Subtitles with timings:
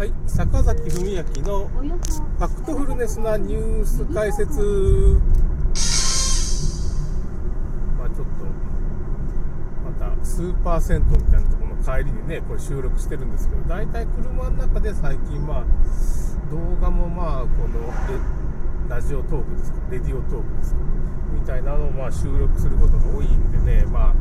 [0.00, 4.58] はい、坂崎文明のファクトフルネスなニュース解説。
[7.98, 8.46] まあちょっと、
[9.84, 15.64] またスーパー銭湯みたいなところの帰りにね、これ収録してるんですけど、大体車の中で最近まあ、
[16.50, 17.92] 動画もまあ、この
[18.88, 20.80] ラジオトークですか、レディオトークですか、
[21.34, 24.14] みたいなのをまあ収録することが多いんでね、まあ、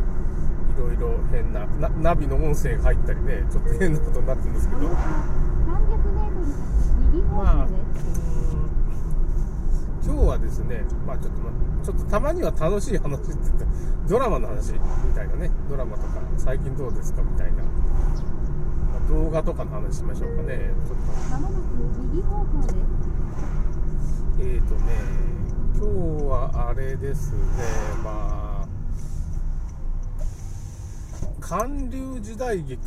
[0.76, 4.82] いろいろ変なな、ナビの音声が入ったりね、ちょっと変なことになってるんですけど、
[7.22, 7.68] まあ、
[10.04, 13.66] 今日はですね、まあちょっと、まあ、ちょっとたまには楽しい話って言って、
[14.08, 14.80] ドラマの話み
[15.14, 17.70] たいなね、ドラマとか、最近どうですかみたいな、ま
[19.06, 21.06] あ、動画とかの話しましょうかね、ちょっと。
[21.32, 21.64] まもなく
[22.12, 22.76] 右方向です。
[24.42, 24.82] えーとね、
[25.76, 27.40] 今日はあれですね、
[28.04, 28.68] まあ、
[31.40, 32.80] 韓流時代劇、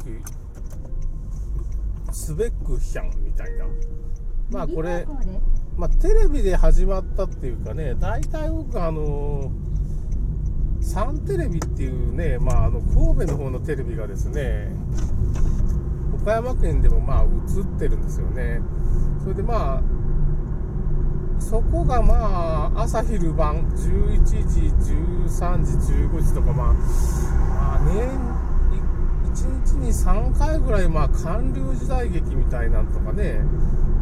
[2.11, 3.67] スベックヒャンみたいな。
[4.53, 5.07] まあこれ
[5.77, 9.51] まあ、テレビで始まったっていうかね、大体僕、あの
[10.83, 14.69] サンテレビっていうね、まあ、あの神戸の方のテレビがですね、
[16.15, 17.27] 岡山県でもまあ映
[17.63, 18.61] ってるんですよね。
[19.23, 19.83] それでまあ、
[21.41, 24.41] そこがまあ、朝昼晩、11時、
[25.27, 28.09] 13時、15時とか、まあ、まあ、年、
[29.33, 33.41] 1日に3回ぐらい、まあ、韓流時代劇みたいなんとかね、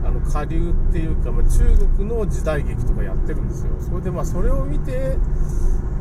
[0.05, 1.65] あの下流っていうか、まあ、中
[1.97, 3.73] 国の時代劇とかやってるんですよ。
[3.81, 5.17] それでまあそれを見て、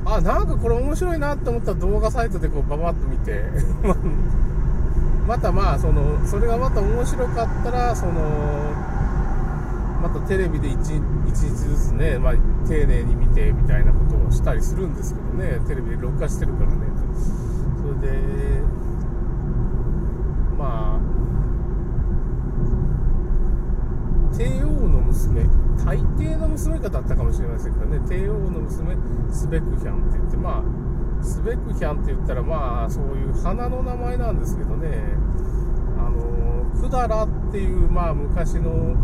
[0.05, 3.43] あ、なんかこれ面白いなって思ったら動画サイトでこうババッと見て、
[5.27, 8.13] またまあその、それがまた面白かったら、その、
[10.01, 10.95] またテレビで一
[11.27, 12.33] 一日ずつね、まあ、
[12.67, 16.77] 丁寧に見てみたいなことをしたりするんですけどね、テレビで録画してるからね。
[17.81, 18.61] それで、
[20.57, 20.98] まあ、
[24.39, 25.43] 帝王の娘
[25.83, 28.95] 大抵の娘方だったかもしれませんけどね帝王の娘
[29.29, 34.87] スベクヒャンって言ってまあスベクヒャンって言ったらまあそういう花の名前なんですけどね
[35.97, 38.95] あのクダラっていうまあ昔の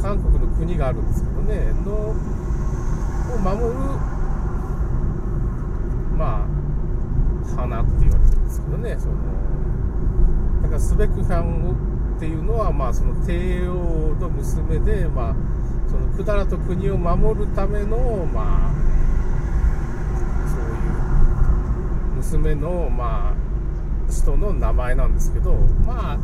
[0.00, 2.14] 韓国の国があるんですけどねのを
[3.36, 3.78] 守る
[6.16, 9.14] まあ花って言われてるんですけどねその
[10.62, 11.87] だからスベクヒャンを
[12.18, 15.36] っていうのは、まあ、その帝王の娘で、まあ、
[15.88, 18.72] その百済と国を守るための、まあ、
[20.50, 25.54] そういう娘の、まあ、人の名前なんですけど、
[25.86, 26.18] まあ、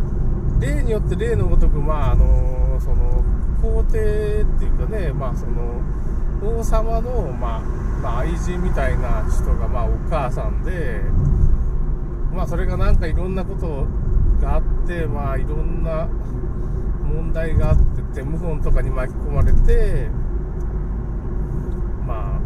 [0.61, 3.23] 例によって例のごとく、まあ、あのその
[3.63, 5.81] 皇帝っていうかね、まあ、その
[6.43, 7.61] 王様の、まあ
[8.03, 11.03] まあ、愛人みたいな人が、まあ、お母さんで、
[12.35, 13.87] まあ、それがなんかいろんなことを
[14.45, 16.07] があって、まあ、いろんな
[17.03, 20.09] 問題があってて、謀反とかに巻き込まれて、
[22.07, 22.41] まあ、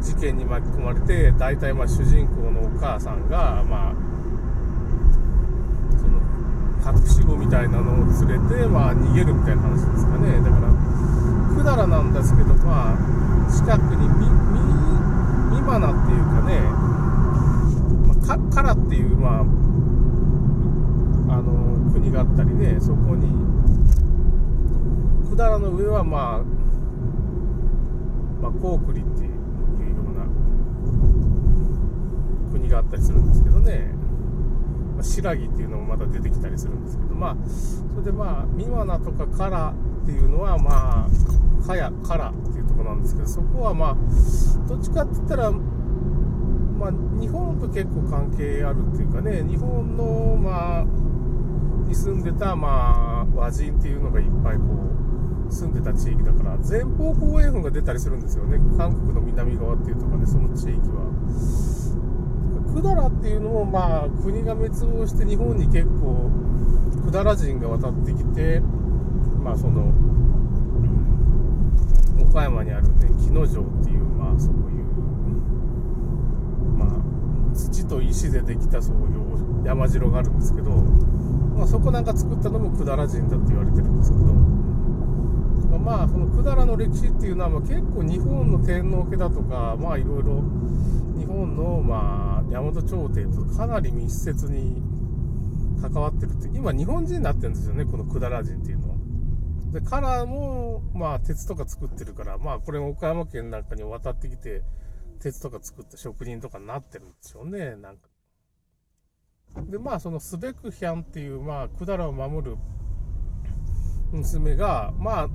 [0.00, 3.94] 事件に巻き込まれて、大体まあ主人公のお母さんが、まあ、
[5.98, 7.96] その隠し子みたいなのを
[8.26, 10.40] 連れて、まあ、逃げるみたいな話ですかね。
[10.40, 10.72] だから、
[11.54, 14.26] 百済なんですけど、まあ、近くにみ、
[15.50, 16.60] み、みまなっていうかね、
[18.08, 19.71] まあ、か、からっていう、まあ、
[21.32, 23.26] あの国があったりねそこに
[25.30, 26.38] 百済の上はまあ
[28.42, 29.36] まあ高句麗っていうよ
[30.10, 30.26] うな
[32.52, 33.94] 国があったりするんですけどね、
[34.94, 37.36] まあ、新羅っていうのもまた出てきたりするんですけどまあ
[37.94, 39.32] それでまあ三罠とか唐
[40.02, 45.50] っていうのはまあかや唐っていうとこなんですけどそこはまあどっちかって言ったら
[46.82, 50.84] まあ、日本と結構関係あるっていうかね、日本の、まあ、
[51.92, 54.62] に住んでた、まあ、和人っていうのがいっぱいこ
[55.48, 58.58] う、住んでた地域だから、前方後円墳が出たりするんですよね。
[58.78, 61.12] 韓国の南側っていうとかね、その地域は。
[62.74, 66.30] 百済っていうのも、まあ、国が滅亡して日本に結構、
[67.12, 68.60] 百済人が渡ってきて、
[69.44, 69.92] まあ、その、
[72.24, 74.84] 岡山にあるね、木之城っていう、まあ、そういう、
[76.78, 78.98] まあ、土と石でできたそうい
[79.62, 84.24] う山城があるんですけど、まあ、そこなんか作ったのも百済人だって言われてるんですけど、
[85.78, 90.42] まあ、その百済の歴史っていうのは、まあ、結構日本の天皇家だとか、まあ、いろいろ
[91.18, 94.82] 日本の、まあ、大和朝廷とかなり密接に
[95.82, 98.96] 関わってるって、今日本人になってるんですよね、この百済人っていうのは。
[99.72, 104.62] で、カラーも、まあ、鉄とか作ってるから、まあ、これ岡山県なんかに渡ってきて、
[105.22, 108.08] 鉄とか作った職人とかになってるんでしょうね、なんか。
[109.68, 112.56] でまあそのスベクヒャンっていうまあ百済を守る
[114.10, 115.28] 娘がまあ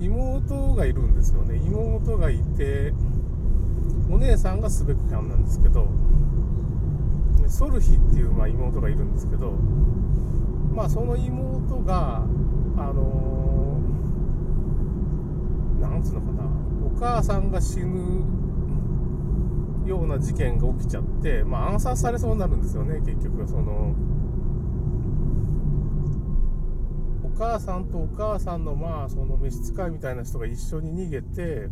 [0.00, 2.92] 妹がいるんですよね妹がいて
[4.10, 5.86] お姉さんがスベクヒャンなんですけど
[7.46, 9.50] ソルヒっていうまあ妹がいるんですけど
[10.74, 12.24] まあその妹が
[12.78, 16.65] あのーなんつうのかな
[16.98, 18.24] 母さんが死ぬ
[19.86, 23.94] ような事件が起きちゃって、まあ、暗殺されそうになるんですよね結局その。
[27.22, 31.68] お母さんとお母さんのまあその召使いみたいな人が一緒に逃げて、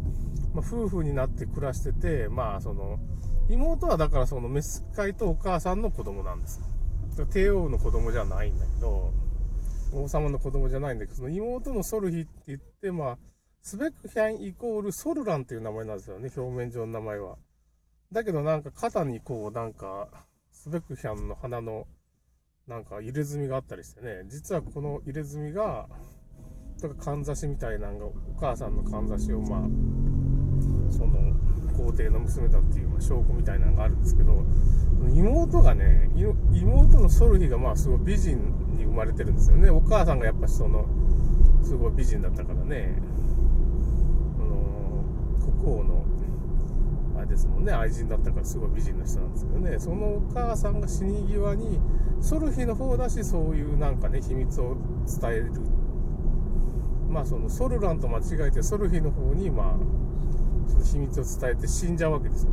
[0.52, 2.98] まあ、夫婦になって暮らしててまあその
[3.48, 6.60] 妹はだからその召使いとお母さんの子供なんです。
[7.32, 9.12] 帝王の子供じゃないんだけど
[9.94, 13.18] 王様の子供じゃないんだけどその妹のソルヒって言ってまあ
[13.64, 17.36] スベクヒャンイコールソルランっていう名前なんですよね表面上の名前は。
[18.12, 20.08] だけどなんか肩にこうなんか
[20.52, 21.86] スベクヒャンの花の
[22.68, 24.24] なんか入れ墨があったりしてね。
[24.26, 25.88] 実はこの入れ墨が
[26.78, 29.60] とかかんざしみたいなのがお母さんのかんざしをまあ
[30.92, 31.32] その
[31.74, 34.44] 皇帝の娘だっていうまあ証拠みたいなのがあるんですけど
[35.14, 36.10] 妹がね
[36.52, 38.36] 妹のソルヒがまあすごい美人
[38.76, 39.70] に生まれてるんですよね。
[39.70, 40.86] お母さんがやっぱその
[41.62, 43.23] すごい美人だったからね。
[45.44, 46.04] 国王の
[47.16, 49.78] あれですもんね愛人だったからすごい美人な人なんですけどね。
[49.78, 51.80] そのお母さんが死に際に
[52.20, 54.76] ソルヒの方だしそういうなんかね秘密を
[55.20, 55.52] 伝える。
[57.08, 59.74] まあそのソルランと間違えてソルヒの方にまあ
[60.68, 62.52] その秘密を伝えて死んじゃうわけですよ。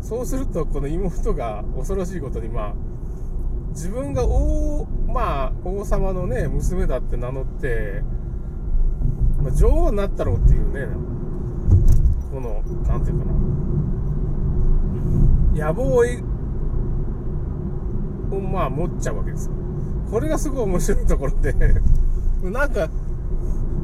[0.00, 2.74] そうするとこの妹が恐ろしいことにまあ
[3.70, 8.02] 自分が王まあ王様のね娘だって名乗って、
[9.42, 10.86] まあ、女王になったろうっていうね
[12.30, 13.32] このなんていうかな。
[15.66, 16.04] 野望
[18.30, 19.54] をまあ持っちゃうわけですよ。
[20.10, 21.54] これがすごい面白いところで。
[22.50, 22.88] なんか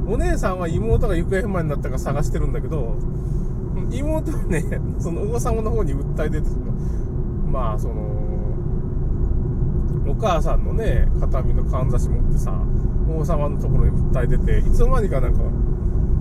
[0.06, 2.96] お姉さんは妹が行方不明になったか探してるんだけど
[3.90, 4.64] 妹はね
[4.98, 6.48] その王様の方に訴え出て
[7.50, 7.94] まあその
[10.08, 12.56] お母さんのね形見のかんざし持ってさ
[13.08, 15.40] 王様のところに訴え出ていつの間にかなんか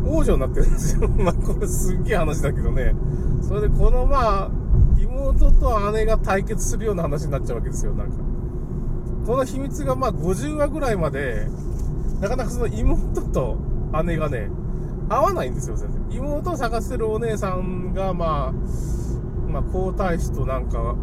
[0.06, 1.07] 王女になってるんですよ。
[1.18, 2.96] まあこれすっげえ話だけどね。
[3.42, 4.52] それでこのまあ
[4.98, 8.13] 妹と姉が対決するような話になっちゃうわけですよなんか。
[9.25, 11.48] この秘密がまあ50話ぐらいまで
[12.22, 13.57] なかなかその妹と
[14.04, 14.50] 姉がね
[15.10, 16.02] 合わないんですよ全然。
[16.12, 18.54] 妹を探してるお姉さんがまあ
[19.52, 20.96] まあ皇太子となんか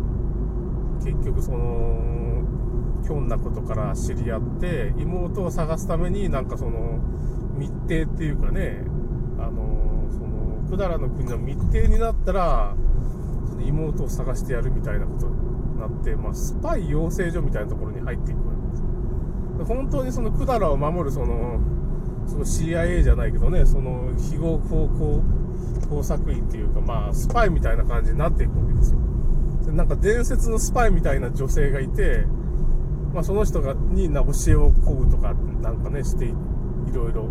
[1.05, 2.13] 結局その
[3.03, 7.01] ひょんなことから知り合って妹を探すためになんかその
[7.57, 8.85] 密偵っていうかね
[9.43, 12.75] あのその百済の国の密偵になったら
[13.49, 19.75] その妹を探してやるみたいなことになって、まあ、スパイ養成所みたいなところに入っていくわけです。
[19.75, 21.61] 本当にその百済を守るその
[22.27, 25.23] その CIA じゃないけどねその非合高校
[25.89, 28.99] 工作員っていうかまあスパイみたいな感じになっていくわけですよ。
[29.67, 32.25] でなんか伝説のスパイみたいな女性がいて
[33.13, 36.33] まあ、その人がにな教えを請うとかなんかねしてい
[36.93, 37.29] ろいろ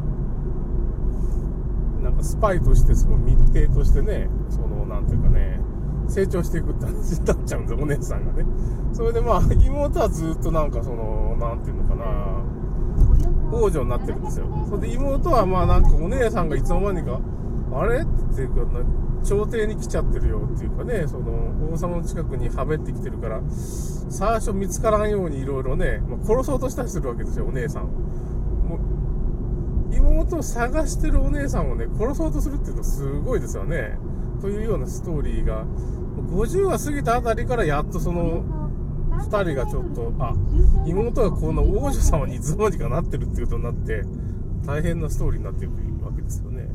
[2.01, 5.59] なんかスパイとしてその密偵としてねそのなんていうかね
[6.07, 8.45] 成長していくって話になっちゃうんですお姉さんがね。
[8.93, 12.05] それでまあ妹はずっとなんかそのなんていうのかな
[13.51, 14.45] 王女になってるんですよ。
[14.69, 17.19] それで妹はまあなんかお姉さんがいつの間にか
[17.73, 18.61] あれっていうか
[19.23, 28.00] 朝廷に来ちゃってるよっていうかねその王様の近くにはべってきてるから最初見つからんようにいろいろね、まあ、殺そうとしたりするわけですよお姉さんもう
[29.91, 33.97] 妹を探してるお姉さんをね殺そうとするっていうのはすごいですよね。
[34.41, 35.65] というようなストーリーが。
[36.31, 38.43] 50話過ぎたあたりからやっとその
[39.11, 40.33] 2人がちょっとあ
[40.85, 44.03] 妹がこの王女様にいつの間にかなってるっていうことになって
[44.65, 46.67] 大変なストーリーになっていくわけですよね。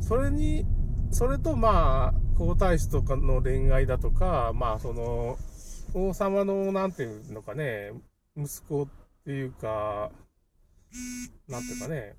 [0.00, 0.66] それに
[1.10, 5.36] それとまあ皇太子とかの恋愛だとかまあその
[5.94, 7.92] 王様のなんていうのかね
[8.36, 8.88] 息子っ
[9.24, 10.10] ていうか
[11.48, 12.16] なんていうかね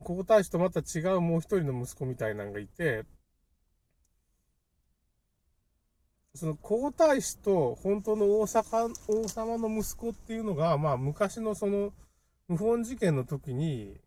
[0.00, 3.04] 皇太子とまた違うもう一人の息子みたいなのがいて
[6.34, 11.92] その皇太子と本当の大阪王様の息子っていうのが、まあ昔のその
[12.48, 14.00] 謀反事件の時に、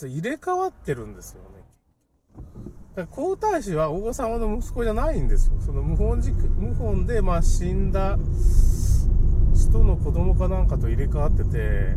[0.00, 1.48] 入れ替わってるんですよね。
[2.94, 5.56] だから皇太子は王様の息子じゃないんですよ。
[5.60, 8.16] その謀反事謀反でまあ死んだ
[9.54, 11.96] 人の子供かなんかと入れ替わってて、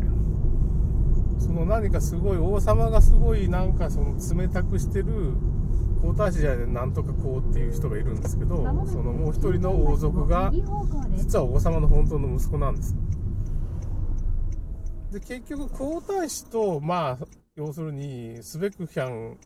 [1.40, 5.34] その何かすごい王様がすごいなんかその冷たくしてる
[6.02, 10.52] 皇太子じゃなんとかこうっていう人がいるんですけどそのもう一人の王族が
[11.16, 12.94] 実は王様の本当の息子なんです。
[15.12, 19.38] で結局皇太子とまあ要するにスベクヒャン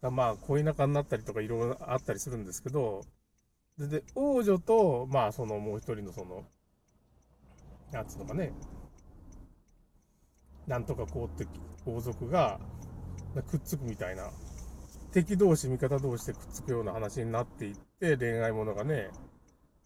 [0.00, 3.02] がまあ恋仲になったりとかいろいろあったりするんですけど
[3.78, 6.44] でで王女とまあそのもう一人のその
[7.92, 8.52] なんつうのかね
[10.66, 11.50] なんとかこうって
[11.84, 12.58] 王族が
[13.50, 14.30] くっつくみたいな
[15.12, 19.10] 敵同士味方同士でくっつくような話になっていって恋愛ものがね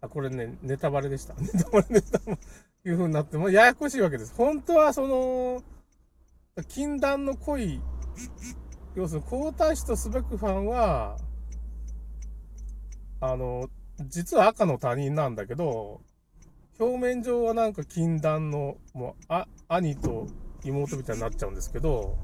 [0.01, 1.35] あこれねネタバレでした。
[1.41, 4.35] ネタバレでしたいう風になってもうややこしいわけです。
[4.35, 5.63] 本当はその
[6.69, 7.81] 禁断の恋
[8.95, 11.17] 要するに皇太子とスベクファンは
[13.21, 13.69] あの
[14.01, 16.01] 実は赤の他人なんだけど
[16.79, 20.27] 表面上はなんか禁断のもうあ兄と
[20.65, 22.17] 妹みたいになっちゃうんですけど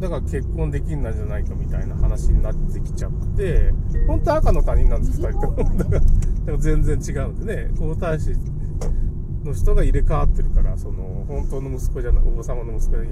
[0.00, 3.72] だから結婚できんなんじゃないかみたいな話になってきちゃって
[4.06, 5.76] 本当は赤の他人なんです2人とも。
[5.76, 6.00] だからだ。
[6.00, 6.10] か
[6.52, 7.70] ら全然違うんでね。
[7.78, 8.32] 皇太子
[9.44, 13.08] の人が入れ替わってるからその本当の息子じゃない王様の息子で。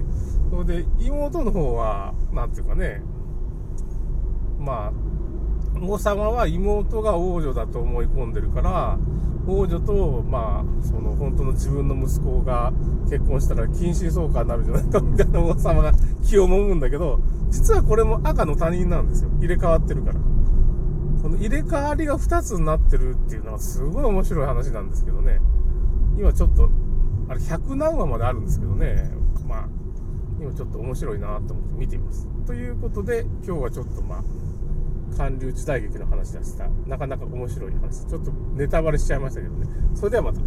[0.50, 3.00] それで妹の方はなんていうかね。
[4.58, 4.92] まあ
[5.82, 8.98] 王様は妹が王女だと思い込んでるから
[9.46, 12.72] 王女とまあその本当の自分の息子が
[13.10, 15.92] 結婚したら近親相関になるんじゃないかみたいな王様が
[16.24, 17.20] 気をもむんだけど
[17.50, 19.30] 実はこれも赤の他人なんですよ。
[19.40, 20.20] 入れ替わってるから
[21.22, 25.40] この入れ替わりが2つになってるっていうのはすごい面白い話なんですけどね。
[26.16, 26.68] 今ちょっと
[27.28, 29.10] あれ100何話まであるんですけどね。
[29.46, 29.68] まあ
[30.40, 32.28] 今ちょっと面白いなと思って見ています。
[32.46, 34.24] ということで今日はちょっとまあ
[35.16, 36.68] 韓流時代劇の話でした。
[36.86, 38.06] なかなか面白い話。
[38.06, 39.66] ちょっとネタバレしちゃいましたけどね。
[39.94, 40.40] それではまた。